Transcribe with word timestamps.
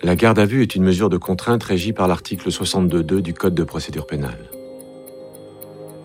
La 0.00 0.14
garde 0.14 0.38
à 0.38 0.44
vue 0.44 0.62
est 0.62 0.76
une 0.76 0.84
mesure 0.84 1.10
de 1.10 1.16
contrainte 1.16 1.64
régie 1.64 1.92
par 1.92 2.06
l'article 2.06 2.50
62.2 2.50 3.20
du 3.20 3.34
Code 3.34 3.54
de 3.54 3.64
procédure 3.64 4.06
pénale. 4.06 4.48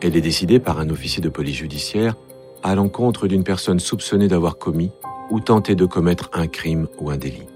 Elle 0.02 0.16
est 0.16 0.22
décidée 0.22 0.60
par 0.60 0.80
un 0.80 0.90
officier 0.90 1.22
de 1.22 1.30
police 1.30 1.58
judiciaire 1.58 2.16
à 2.64 2.74
l'encontre 2.74 3.28
d'une 3.28 3.44
personne 3.44 3.80
soupçonnée 3.80 4.28
d'avoir 4.28 4.58
commis 4.58 4.90
ou 5.30 5.40
tenté 5.40 5.76
de 5.76 5.86
commettre 5.86 6.32
un 6.34 6.48
crime 6.48 6.88
ou 7.00 7.12
un 7.12 7.18
délit. 7.18 7.48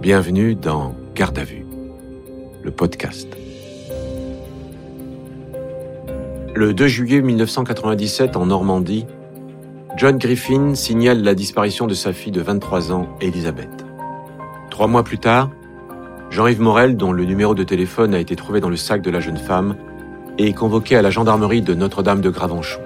Bienvenue 0.00 0.54
dans 0.54 0.94
Garde 1.14 1.38
à 1.38 1.44
vue, 1.44 1.66
le 2.62 2.70
podcast. 2.70 3.28
Le 6.54 6.72
2 6.72 6.86
juillet 6.86 7.20
1997, 7.20 8.38
en 8.38 8.46
Normandie, 8.46 9.04
John 9.98 10.16
Griffin 10.16 10.74
signale 10.74 11.22
la 11.22 11.34
disparition 11.34 11.86
de 11.86 11.94
sa 11.94 12.14
fille 12.14 12.32
de 12.32 12.40
23 12.40 12.90
ans, 12.90 13.06
Elisabeth. 13.20 13.87
Trois 14.78 14.86
mois 14.86 15.02
plus 15.02 15.18
tard, 15.18 15.50
Jean-Yves 16.30 16.60
Morel, 16.60 16.96
dont 16.96 17.10
le 17.10 17.24
numéro 17.24 17.52
de 17.52 17.64
téléphone 17.64 18.14
a 18.14 18.20
été 18.20 18.36
trouvé 18.36 18.60
dans 18.60 18.68
le 18.68 18.76
sac 18.76 19.02
de 19.02 19.10
la 19.10 19.18
jeune 19.18 19.36
femme, 19.36 19.74
est 20.38 20.52
convoqué 20.52 20.94
à 20.94 21.02
la 21.02 21.10
gendarmerie 21.10 21.62
de 21.62 21.74
Notre-Dame 21.74 22.20
de 22.20 22.30
Gravenchon. 22.30 22.80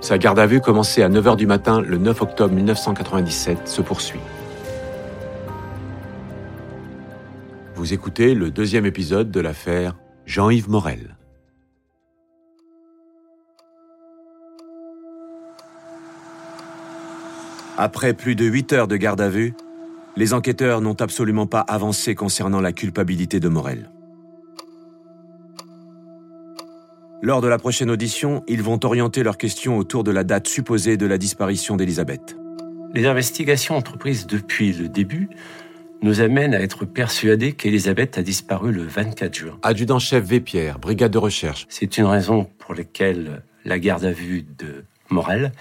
Sa 0.00 0.18
garde 0.18 0.40
à 0.40 0.46
vue, 0.46 0.60
commencée 0.60 1.04
à 1.04 1.08
9h 1.08 1.36
du 1.36 1.46
matin 1.46 1.80
le 1.80 1.98
9 1.98 2.20
octobre 2.20 2.52
1997, 2.52 3.68
se 3.68 3.80
poursuit. 3.80 4.18
Vous 7.76 7.92
écoutez 7.94 8.34
le 8.34 8.50
deuxième 8.50 8.86
épisode 8.86 9.30
de 9.30 9.38
l'affaire 9.38 9.94
Jean-Yves 10.26 10.68
Morel. 10.68 11.16
Après 17.76 18.14
plus 18.14 18.34
de 18.34 18.46
8 18.46 18.72
heures 18.72 18.88
de 18.88 18.96
garde 18.96 19.20
à 19.20 19.28
vue, 19.28 19.54
les 20.16 20.34
enquêteurs 20.34 20.80
n'ont 20.80 21.00
absolument 21.00 21.46
pas 21.46 21.60
avancé 21.60 22.14
concernant 22.14 22.60
la 22.60 22.72
culpabilité 22.72 23.40
de 23.40 23.48
Morel. 23.48 23.90
Lors 27.20 27.40
de 27.40 27.48
la 27.48 27.58
prochaine 27.58 27.90
audition, 27.90 28.44
ils 28.46 28.62
vont 28.62 28.78
orienter 28.84 29.24
leurs 29.24 29.38
questions 29.38 29.76
autour 29.76 30.04
de 30.04 30.12
la 30.12 30.22
date 30.22 30.46
supposée 30.46 30.96
de 30.96 31.06
la 31.06 31.18
disparition 31.18 31.76
d'Elisabeth. 31.76 32.36
Les 32.94 33.06
investigations 33.06 33.76
entreprises 33.76 34.26
depuis 34.26 34.72
le 34.72 34.88
début 34.88 35.28
nous 36.00 36.20
amènent 36.20 36.54
à 36.54 36.60
être 36.60 36.84
persuadés 36.84 37.52
qu'Elisabeth 37.52 38.18
a 38.18 38.22
disparu 38.22 38.72
le 38.72 38.82
24 38.82 39.34
juin. 39.34 39.58
Adjudant-chef 39.62 40.24
Vépierre, 40.24 40.78
brigade 40.78 41.10
de 41.10 41.18
recherche. 41.18 41.66
C'est 41.68 41.98
une 41.98 42.04
raison 42.04 42.48
pour 42.58 42.74
laquelle 42.74 43.42
la 43.64 43.78
garde 43.80 44.04
à 44.04 44.12
vue 44.12 44.44
de 44.56 44.84
Morel 45.10 45.52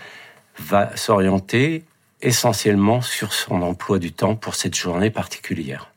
va 0.59 0.95
s'orienter 0.95 1.85
essentiellement 2.21 3.01
sur 3.01 3.33
son 3.33 3.61
emploi 3.61 3.99
du 3.99 4.11
temps 4.11 4.35
pour 4.35 4.55
cette 4.55 4.75
journée 4.75 5.09
particulière. 5.09 5.91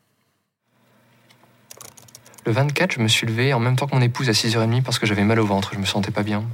Le 2.46 2.52
24, 2.52 2.92
je 2.92 3.00
me 3.00 3.08
suis 3.08 3.26
levé 3.26 3.52
en 3.52 3.60
même 3.60 3.76
temps 3.76 3.86
que 3.86 3.94
mon 3.94 4.02
épouse 4.02 4.28
à 4.28 4.32
6h30 4.32 4.82
parce 4.82 4.98
que 4.98 5.06
j'avais 5.06 5.24
mal 5.24 5.38
au 5.40 5.46
ventre, 5.46 5.72
je 5.74 5.78
me 5.78 5.86
sentais 5.86 6.10
pas 6.10 6.22
bien. 6.22 6.44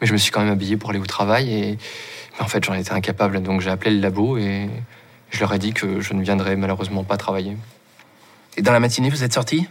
Mais 0.00 0.06
je 0.06 0.12
me 0.12 0.18
suis 0.18 0.30
quand 0.30 0.40
même 0.40 0.52
habillé 0.52 0.76
pour 0.76 0.90
aller 0.90 0.98
au 0.98 1.06
travail 1.06 1.52
et 1.52 1.78
mais 2.32 2.44
en 2.44 2.48
fait 2.48 2.64
j'en 2.64 2.74
étais 2.74 2.92
incapable 2.92 3.42
donc 3.42 3.60
j'ai 3.60 3.70
appelé 3.70 3.90
le 3.90 4.00
labo 4.00 4.38
et 4.38 4.70
je 5.30 5.40
leur 5.40 5.52
ai 5.52 5.58
dit 5.58 5.72
que 5.72 6.00
je 6.00 6.14
ne 6.14 6.22
viendrais 6.22 6.56
malheureusement 6.56 7.04
pas 7.04 7.16
travailler. 7.16 7.56
Et 8.56 8.62
dans 8.62 8.72
la 8.72 8.80
matinée, 8.80 9.10
vous 9.10 9.22
êtes 9.22 9.32
sorti? 9.32 9.68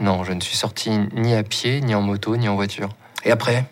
Non, 0.00 0.24
je 0.24 0.32
ne 0.32 0.40
suis 0.40 0.56
sorti 0.56 0.90
ni 1.12 1.34
à 1.34 1.42
pied, 1.42 1.80
ni 1.80 1.94
en 1.94 2.00
moto, 2.00 2.36
ni 2.36 2.48
en 2.48 2.54
voiture. 2.54 2.88
Et 3.24 3.30
après? 3.30 3.66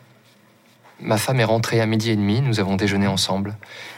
Ma 1.00 1.18
femme 1.18 1.40
est 1.40 1.44
rentrée 1.44 1.80
à 1.80 1.86
midi 1.86 2.10
et 2.10 2.16
demi, 2.16 2.40
nous 2.40 2.58
avons 2.58 2.76
déjeuné 2.76 3.06
ensemble. 3.06 3.56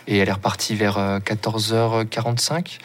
Et 0.08 0.18
elle 0.18 0.28
est 0.28 0.32
repartie 0.32 0.74
vers 0.74 1.20
14h45. 1.24 2.78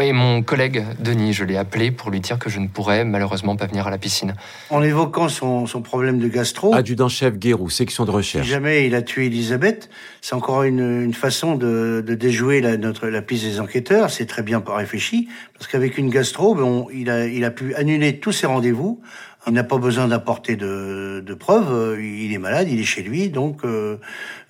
Et 0.00 0.14
mon 0.14 0.42
collègue 0.42 0.82
Denis, 0.98 1.34
je 1.34 1.44
l'ai 1.44 1.58
appelé 1.58 1.90
pour 1.90 2.10
lui 2.10 2.18
dire 2.20 2.38
que 2.38 2.48
je 2.48 2.58
ne 2.58 2.68
pourrais 2.68 3.04
malheureusement 3.04 3.54
pas 3.54 3.66
venir 3.66 3.86
à 3.86 3.90
la 3.90 3.98
piscine. 3.98 4.34
En 4.70 4.82
évoquant 4.82 5.28
son, 5.28 5.66
son 5.66 5.82
problème 5.82 6.18
de 6.18 6.26
gastro, 6.28 6.74
Adjudant-chef 6.74 7.34
Guérou, 7.36 7.68
section 7.68 8.06
de 8.06 8.10
si 8.10 8.16
recherche. 8.16 8.46
jamais 8.46 8.86
il 8.86 8.94
a 8.94 9.02
tué 9.02 9.26
Elisabeth, 9.26 9.90
c'est 10.22 10.34
encore 10.34 10.62
une, 10.62 11.02
une 11.02 11.12
façon 11.12 11.54
de, 11.56 12.02
de 12.06 12.14
déjouer 12.14 12.62
la, 12.62 12.78
notre, 12.78 13.08
la 13.08 13.20
piste 13.20 13.44
des 13.44 13.60
enquêteurs. 13.60 14.08
C'est 14.08 14.24
très 14.24 14.42
bien 14.42 14.62
pas 14.62 14.74
réfléchi, 14.74 15.28
parce 15.52 15.66
qu'avec 15.70 15.98
une 15.98 16.08
gastro, 16.08 16.54
ben, 16.54 16.62
on- 16.62 16.88
il, 16.90 17.10
a, 17.10 17.26
il 17.26 17.44
a 17.44 17.50
pu 17.50 17.74
annuler 17.74 18.20
tous 18.20 18.32
ses 18.32 18.46
rendez-vous. 18.46 19.02
Il 19.46 19.52
n'a 19.52 19.64
pas 19.64 19.78
besoin 19.78 20.08
d'apporter 20.08 20.56
de, 20.56 21.22
de 21.24 21.34
preuves. 21.34 21.72
Euh, 21.72 22.02
Il 22.02 22.32
est 22.32 22.38
malade, 22.38 22.68
il 22.70 22.80
est 22.80 22.84
chez 22.84 23.02
lui, 23.02 23.28
donc 23.28 23.64
euh, 23.64 23.98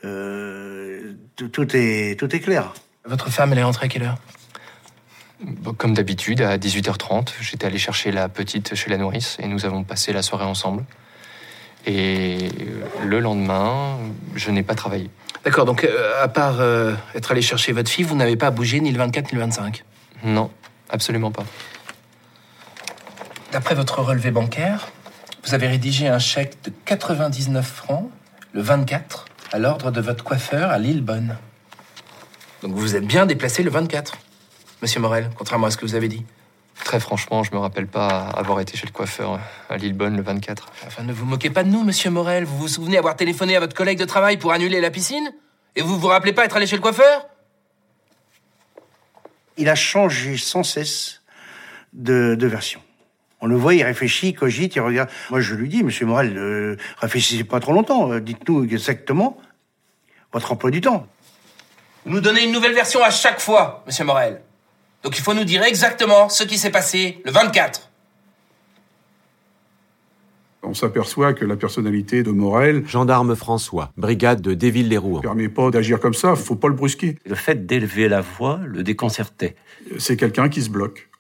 euh, 0.04 1.14
tout, 1.36 1.48
tout 1.48 1.66
est, 1.74 2.18
tout 2.18 2.34
est 2.34 2.40
clair. 2.40 2.72
Votre 3.04 3.28
femme, 3.30 3.52
elle 3.52 3.58
est 3.58 3.64
rentrée 3.64 3.86
à 3.86 3.88
quelle 3.88 4.04
heure? 4.04 4.18
Comme 5.76 5.94
d'habitude, 5.94 6.40
à 6.40 6.56
18h30, 6.56 7.34
j'étais 7.40 7.66
allé 7.66 7.78
chercher 7.78 8.12
la 8.12 8.28
petite 8.28 8.74
chez 8.74 8.88
la 8.88 8.96
nourrice 8.96 9.36
et 9.40 9.48
nous 9.48 9.66
avons 9.66 9.82
passé 9.84 10.12
la 10.12 10.22
soirée 10.22 10.44
ensemble. 10.44 10.84
Et 11.86 12.48
le 13.04 13.20
lendemain, 13.20 13.98
je 14.34 14.50
n'ai 14.50 14.62
pas 14.62 14.74
travaillé. 14.74 15.10
D'accord, 15.44 15.66
donc 15.66 15.84
euh, 15.84 16.22
à 16.22 16.28
part 16.28 16.60
euh, 16.60 16.94
être 17.14 17.32
allé 17.32 17.42
chercher 17.42 17.72
votre 17.72 17.90
fille, 17.90 18.04
vous 18.04 18.16
n'avez 18.16 18.36
pas 18.36 18.50
bougé 18.50 18.80
ni 18.80 18.90
le 18.90 18.98
24 18.98 19.32
ni 19.32 19.38
le 19.38 19.40
25. 19.44 19.84
Non, 20.24 20.50
absolument 20.88 21.30
pas. 21.30 21.44
D'après 23.54 23.76
votre 23.76 24.00
relevé 24.00 24.32
bancaire, 24.32 24.88
vous 25.44 25.54
avez 25.54 25.68
rédigé 25.68 26.08
un 26.08 26.18
chèque 26.18 26.56
de 26.64 26.72
99 26.86 27.64
francs 27.64 28.10
le 28.52 28.60
24 28.60 29.26
à 29.52 29.60
l'ordre 29.60 29.92
de 29.92 30.00
votre 30.00 30.24
coiffeur 30.24 30.70
à 30.70 30.78
Lillebonne. 30.80 31.38
Donc 32.62 32.72
vous 32.72 32.80
vous 32.80 32.96
êtes 32.96 33.06
bien 33.06 33.26
déplacé 33.26 33.62
le 33.62 33.70
24, 33.70 34.16
monsieur 34.82 34.98
Morel, 34.98 35.30
contrairement 35.38 35.68
à 35.68 35.70
ce 35.70 35.76
que 35.76 35.86
vous 35.86 35.94
avez 35.94 36.08
dit. 36.08 36.26
Très 36.82 36.98
franchement, 36.98 37.44
je 37.44 37.52
me 37.52 37.58
rappelle 37.58 37.86
pas 37.86 38.26
avoir 38.30 38.58
été 38.58 38.76
chez 38.76 38.86
le 38.86 38.92
coiffeur 38.92 39.38
à 39.68 39.76
Lillebonne 39.76 40.16
le 40.16 40.22
24. 40.24 40.72
Enfin, 40.88 41.04
ne 41.04 41.12
vous 41.12 41.24
moquez 41.24 41.50
pas 41.50 41.62
de 41.62 41.68
nous, 41.68 41.84
monsieur 41.84 42.10
Morel. 42.10 42.42
Vous 42.42 42.58
vous 42.58 42.66
souvenez 42.66 42.98
avoir 42.98 43.14
téléphoné 43.14 43.54
à 43.54 43.60
votre 43.60 43.76
collègue 43.76 44.00
de 44.00 44.04
travail 44.04 44.36
pour 44.36 44.50
annuler 44.50 44.80
la 44.80 44.90
piscine? 44.90 45.32
Et 45.76 45.82
vous 45.82 45.96
vous 45.96 46.08
rappelez 46.08 46.32
pas 46.32 46.44
être 46.44 46.56
allé 46.56 46.66
chez 46.66 46.74
le 46.74 46.82
coiffeur? 46.82 47.28
Il 49.58 49.68
a 49.68 49.76
changé 49.76 50.38
sans 50.38 50.64
cesse 50.64 51.22
de, 51.92 52.34
de 52.34 52.46
version. 52.48 52.80
On 53.44 53.46
le 53.46 53.56
voit, 53.56 53.74
il 53.74 53.82
réfléchit, 53.82 54.28
il 54.30 54.34
cogite, 54.34 54.74
il 54.74 54.80
regarde. 54.80 55.10
Moi, 55.28 55.38
je 55.40 55.54
lui 55.54 55.68
dis, 55.68 55.82
Monsieur 55.84 56.06
Morel, 56.06 56.34
euh, 56.38 56.76
réfléchissez 56.96 57.44
pas 57.44 57.60
trop 57.60 57.74
longtemps. 57.74 58.10
euh, 58.10 58.18
Dites-nous 58.18 58.64
exactement 58.64 59.36
votre 60.32 60.50
emploi 60.50 60.70
du 60.70 60.80
temps. 60.80 61.06
Vous 62.06 62.12
nous 62.14 62.20
donnez 62.22 62.44
une 62.44 62.52
nouvelle 62.52 62.72
version 62.72 63.04
à 63.04 63.10
chaque 63.10 63.40
fois, 63.40 63.82
monsieur 63.86 64.06
Morel. 64.06 64.40
Donc 65.02 65.18
il 65.18 65.20
faut 65.22 65.34
nous 65.34 65.44
dire 65.44 65.62
exactement 65.62 66.30
ce 66.30 66.42
qui 66.44 66.56
s'est 66.56 66.70
passé 66.70 67.20
le 67.26 67.32
24. 67.32 67.90
On 70.62 70.72
s'aperçoit 70.72 71.34
que 71.34 71.44
la 71.44 71.56
personnalité 71.56 72.22
de 72.22 72.30
Morel 72.30 72.86
Gendarme 72.88 73.36
François, 73.36 73.92
brigade 73.98 74.40
de 74.40 74.54
Déville-les-Rouen. 74.54 75.18
ne 75.18 75.22
permet 75.22 75.50
pas 75.50 75.68
d'agir 75.70 76.00
comme 76.00 76.14
ça, 76.14 76.34
faut 76.34 76.56
pas 76.56 76.68
le 76.68 76.74
brusquer. 76.74 77.18
Le 77.26 77.34
fait 77.34 77.66
d'élever 77.66 78.08
la 78.08 78.22
voix 78.22 78.58
le 78.64 78.82
déconcertait. 78.82 79.54
C'est 79.98 80.16
quelqu'un 80.16 80.48
qui 80.48 80.62
se 80.62 80.70
bloque. 80.70 81.10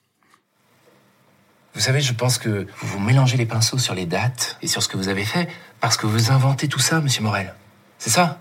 Vous 1.74 1.80
savez, 1.80 2.00
je 2.00 2.12
pense 2.12 2.38
que 2.38 2.68
vous 2.78 2.86
vous 2.86 3.00
mélangez 3.00 3.36
les 3.36 3.46
pinceaux 3.46 3.78
sur 3.78 3.94
les 3.94 4.06
dates 4.06 4.56
et 4.62 4.68
sur 4.68 4.80
ce 4.82 4.88
que 4.88 4.96
vous 4.96 5.08
avez 5.08 5.24
fait 5.24 5.48
parce 5.80 5.96
que 5.96 6.06
vous 6.06 6.30
inventez 6.30 6.68
tout 6.68 6.78
ça, 6.78 7.00
monsieur 7.00 7.22
Morel. 7.22 7.52
C'est 7.98 8.10
ça? 8.10 8.38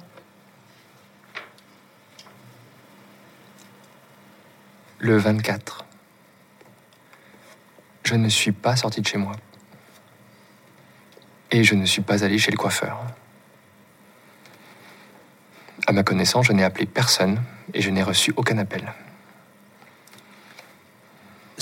Le 4.99 5.17
24. 5.17 5.85
Je 8.03 8.15
ne 8.15 8.29
suis 8.29 8.51
pas 8.51 8.75
sorti 8.75 9.01
de 9.01 9.07
chez 9.07 9.17
moi. 9.17 9.35
Et 11.49 11.63
je 11.63 11.73
ne 11.73 11.85
suis 11.85 12.01
pas 12.01 12.23
allé 12.23 12.37
chez 12.37 12.51
le 12.51 12.57
coiffeur. 12.57 13.01
À 15.87 15.91
ma 15.91 16.03
connaissance, 16.03 16.45
je 16.45 16.53
n'ai 16.53 16.63
appelé 16.63 16.85
personne 16.85 17.41
et 17.73 17.81
je 17.81 17.89
n'ai 17.89 18.03
reçu 18.03 18.31
aucun 18.35 18.59
appel. 18.59 18.93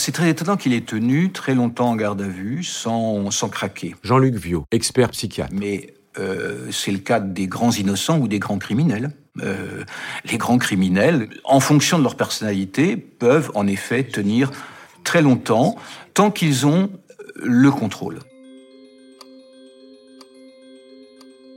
C'est 0.02 0.14
très 0.14 0.32
étonnant 0.32 0.58
qu'il 0.58 0.74
ait 0.74 0.82
tenu 0.82 1.32
très 1.32 1.54
longtemps 1.54 1.90
en 1.90 1.96
garde 1.96 2.24
à 2.24 2.28
vue 2.28 2.64
sans, 2.64 3.30
sans 3.30 3.50
craquer. 3.50 3.94
Jean-Luc 4.02 4.34
Viau, 4.34 4.66
expert 4.72 5.12
psychiatre. 5.12 5.54
Mais 5.54 5.94
euh, 6.18 6.72
c'est 6.72 6.92
le 6.92 6.98
cas 6.98 7.20
des 7.20 7.46
grands 7.46 7.70
innocents 7.70 8.18
ou 8.18 8.28
des 8.28 8.40
grands 8.40 8.58
criminels. 8.58 9.12
Euh, 9.44 9.84
les 10.26 10.40
grands 10.40 10.58
criminels, 10.58 11.30
en 11.44 11.60
fonction 11.60 12.00
de 12.00 12.04
leur 12.04 12.16
personnalité, 12.16 12.98
peuvent 12.98 13.52
en 13.54 13.68
effet 13.68 14.04
tenir 14.04 14.52
très 15.04 15.22
longtemps 15.22 15.76
tant 16.16 16.32
qu'ils 16.32 16.66
ont 16.66 16.90
le 17.36 17.70
contrôle. 17.70 18.18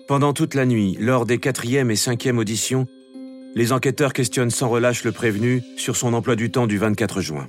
Pendant 0.06 0.34
toute 0.34 0.52
la 0.52 0.66
nuit, 0.66 0.98
lors 1.00 1.24
des 1.24 1.38
quatrième 1.38 1.90
et 1.90 1.96
cinquième 1.96 2.36
auditions, 2.36 2.88
les 3.54 3.72
enquêteurs 3.72 4.12
questionnent 4.12 4.50
sans 4.50 4.68
relâche 4.68 5.02
le 5.02 5.12
prévenu 5.12 5.62
sur 5.78 5.96
son 5.96 6.12
emploi 6.12 6.36
du 6.36 6.50
temps 6.50 6.66
du 6.66 6.76
24 6.76 7.22
juin. 7.22 7.48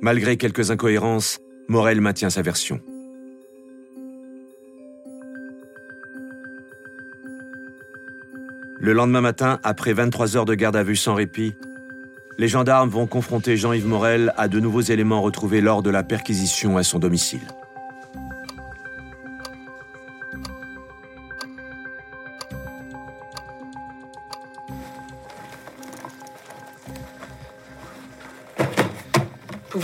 Malgré 0.00 0.36
quelques 0.36 0.70
incohérences, 0.70 1.38
Morel 1.68 2.00
maintient 2.00 2.30
sa 2.30 2.42
version. 2.42 2.80
Le 8.78 8.92
lendemain 8.92 9.22
matin, 9.22 9.60
après 9.62 9.94
23 9.94 10.36
heures 10.36 10.44
de 10.44 10.54
garde 10.54 10.76
à 10.76 10.82
vue 10.82 10.96
sans 10.96 11.14
répit, 11.14 11.54
les 12.36 12.48
gendarmes 12.48 12.90
vont 12.90 13.06
confronter 13.06 13.56
Jean-Yves 13.56 13.86
Morel 13.86 14.34
à 14.36 14.48
de 14.48 14.60
nouveaux 14.60 14.82
éléments 14.82 15.22
retrouvés 15.22 15.60
lors 15.60 15.82
de 15.82 15.90
la 15.90 16.02
perquisition 16.02 16.76
à 16.76 16.82
son 16.82 16.98
domicile. 16.98 17.40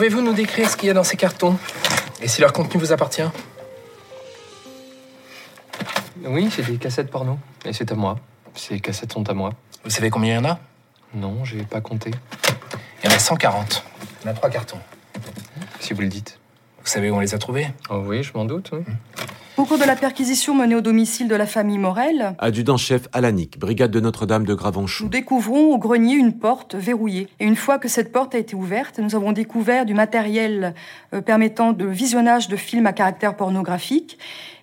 Pouvez-vous 0.00 0.22
nous 0.22 0.32
décrire 0.32 0.70
ce 0.70 0.78
qu'il 0.78 0.86
y 0.86 0.90
a 0.90 0.94
dans 0.94 1.04
ces 1.04 1.18
cartons 1.18 1.58
Et 2.22 2.26
si 2.26 2.40
leur 2.40 2.54
contenu 2.54 2.80
vous 2.80 2.90
appartient? 2.90 3.28
Oui, 6.24 6.48
c'est 6.50 6.62
des 6.62 6.78
cassettes 6.78 7.10
porno. 7.10 7.38
Et 7.66 7.74
c'est 7.74 7.92
à 7.92 7.94
moi. 7.94 8.18
Ces 8.54 8.80
cassettes 8.80 9.12
sont 9.12 9.28
à 9.28 9.34
moi. 9.34 9.50
Vous 9.84 9.90
savez 9.90 10.08
combien 10.08 10.32
il 10.32 10.42
y 10.42 10.46
en 10.46 10.50
a? 10.52 10.58
Non, 11.12 11.44
j'ai 11.44 11.64
pas 11.64 11.82
compté. 11.82 12.12
Il 13.04 13.10
y 13.10 13.12
en 13.12 13.14
a 13.14 13.18
140. 13.18 13.84
Il 14.22 14.24
y 14.24 14.28
en 14.30 14.32
a 14.32 14.34
trois 14.34 14.48
cartons. 14.48 14.78
Si 15.80 15.92
vous 15.92 16.00
le 16.00 16.08
dites. 16.08 16.38
Vous 16.82 16.88
savez 16.88 17.10
où 17.10 17.16
on 17.16 17.20
les 17.20 17.34
a 17.34 17.38
trouvés? 17.38 17.68
Oh 17.90 18.02
oui, 18.06 18.22
je 18.22 18.32
m'en 18.32 18.46
doute. 18.46 18.70
oui. 18.72 18.80
Au 19.60 19.66
cours 19.66 19.76
de 19.76 19.84
la 19.84 19.94
perquisition 19.94 20.54
menée 20.54 20.74
au 20.74 20.80
domicile 20.80 21.28
de 21.28 21.34
la 21.34 21.44
famille 21.44 21.76
Morel, 21.76 22.34
Adjudant-chef 22.38 23.08
Alanic, 23.12 23.58
brigade 23.58 23.90
de 23.90 24.00
Notre-Dame 24.00 24.46
de 24.46 24.54
Gravenchou. 24.54 25.04
nous 25.04 25.10
découvrons 25.10 25.74
au 25.74 25.76
grenier 25.76 26.14
une 26.14 26.32
porte 26.32 26.74
verrouillée. 26.74 27.28
Et 27.40 27.44
une 27.44 27.56
fois 27.56 27.78
que 27.78 27.86
cette 27.86 28.10
porte 28.10 28.34
a 28.34 28.38
été 28.38 28.56
ouverte, 28.56 28.98
nous 29.00 29.14
avons 29.14 29.32
découvert 29.32 29.84
du 29.84 29.92
matériel 29.92 30.74
euh, 31.12 31.20
permettant 31.20 31.74
de 31.74 31.84
visionnage 31.84 32.48
de 32.48 32.56
films 32.56 32.86
à 32.86 32.94
caractère 32.94 33.36
pornographique 33.36 34.16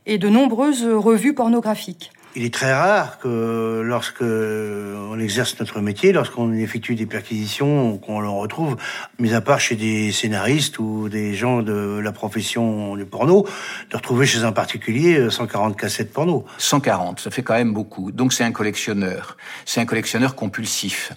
et 0.07 0.17
de 0.17 0.29
nombreuses 0.29 0.83
revues 0.83 1.35
pornographiques. 1.35 2.09
Il 2.37 2.45
est 2.45 2.53
très 2.53 2.71
rare 2.71 3.17
que 3.17 3.81
lorsque 3.83 4.21
on 4.21 5.19
exerce 5.19 5.59
notre 5.59 5.81
métier, 5.81 6.11
lorsqu'on 6.11 6.53
effectue 6.53 6.93
des 6.93 7.07
perquisitions, 7.07 7.97
qu'on 7.97 8.19
le 8.19 8.29
retrouve, 8.29 8.77
mis 9.17 9.33
à 9.33 9.41
part 9.41 9.59
chez 9.59 9.75
des 9.75 10.11
scénaristes 10.11 10.77
ou 10.77 11.09
des 11.09 11.33
gens 11.33 11.63
de 11.63 11.97
la 11.97 12.11
profession 12.11 12.95
du 12.95 13.05
porno, 13.05 13.47
de 13.89 13.97
retrouver 13.97 14.27
chez 14.27 14.43
un 14.43 14.51
particulier 14.51 15.31
140 15.31 15.75
cassettes 15.75 16.13
porno. 16.13 16.45
140, 16.59 17.21
ça 17.21 17.31
fait 17.31 17.41
quand 17.41 17.55
même 17.55 17.73
beaucoup. 17.73 18.11
Donc 18.11 18.33
c'est 18.33 18.43
un 18.43 18.51
collectionneur. 18.51 19.35
C'est 19.65 19.81
un 19.81 19.87
collectionneur 19.87 20.35
compulsif. 20.35 21.13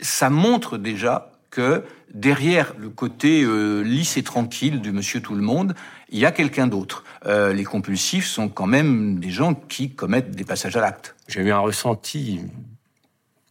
Ça 0.00 0.30
montre 0.30 0.78
déjà 0.78 1.32
que 1.50 1.82
derrière 2.14 2.74
le 2.78 2.88
côté 2.88 3.42
euh, 3.42 3.82
lisse 3.82 4.16
et 4.16 4.22
tranquille 4.22 4.80
du 4.80 4.92
monsieur 4.92 5.20
tout 5.20 5.34
le 5.34 5.42
monde, 5.42 5.74
il 6.12 6.18
y 6.18 6.26
a 6.26 6.30
quelqu'un 6.30 6.66
d'autre. 6.66 7.04
Euh, 7.26 7.52
les 7.52 7.64
compulsifs 7.64 8.26
sont 8.26 8.48
quand 8.48 8.66
même 8.66 9.18
des 9.18 9.30
gens 9.30 9.54
qui 9.54 9.90
commettent 9.90 10.32
des 10.32 10.44
passages 10.44 10.76
à 10.76 10.80
l'acte. 10.80 11.16
J'ai 11.26 11.40
eu 11.40 11.50
un 11.50 11.58
ressenti 11.58 12.40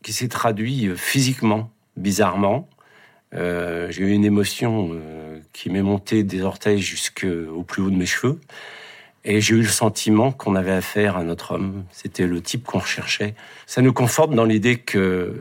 qui 0.04 0.13
s'est 0.13 0.28
traduit 0.28 0.88
euh, 0.88 0.96
physiquement, 0.96 1.72
bizarrement. 1.98 2.69
Euh, 3.34 3.90
j'ai 3.90 4.04
eu 4.04 4.12
une 4.12 4.25
émotion 4.25 4.92
qui 5.54 5.69
m'est 5.69 5.81
montée 5.81 6.24
des 6.24 6.44
orteils 6.44 6.81
jusqu'au 6.81 7.63
plus 7.63 7.81
haut 7.81 7.90
de 7.90 7.96
mes 7.96 8.06
cheveux. 8.06 8.40
Et 9.23 9.39
j'ai 9.39 9.53
eu 9.53 9.62
le 9.62 9.68
sentiment 9.68 10.31
qu'on 10.31 10.56
avait 10.56 10.71
affaire 10.71 11.15
à 11.15 11.23
notre 11.23 11.51
homme. 11.53 11.83
C'était 11.91 12.25
le 12.25 12.41
type 12.41 12.63
qu'on 12.65 12.79
recherchait. 12.79 13.35
Ça 13.68 13.81
nous 13.83 13.94
conforte 13.94 14.33
dans 14.33 14.45
l'idée 14.45 14.77
que 14.77 15.35